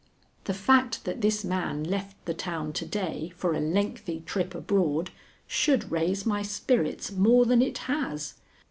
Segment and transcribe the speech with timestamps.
[0.45, 5.11] The fact that this man left the town to day for a lengthy trip abroad
[5.45, 8.33] should raise my spirits more than it has.